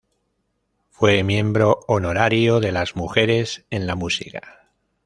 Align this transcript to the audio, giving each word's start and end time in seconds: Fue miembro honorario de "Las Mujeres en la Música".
Fue 0.89 1.21
miembro 1.21 1.81
honorario 1.87 2.59
de 2.59 2.71
"Las 2.71 2.95
Mujeres 2.95 3.65
en 3.69 3.85
la 3.85 3.93
Música". 3.93 4.71